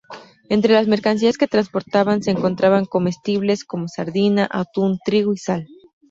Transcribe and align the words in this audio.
Entre 0.49 0.73
las 0.73 0.87
mercancías 0.87 1.37
que 1.37 1.45
transportaban 1.47 2.23
se 2.23 2.31
encontraban 2.31 2.85
comestibles, 2.85 3.63
como 3.63 3.87
sardina, 3.87 4.49
atún, 4.51 4.97
trigo 5.05 5.31
y 5.31 5.37
sal. 5.37 5.67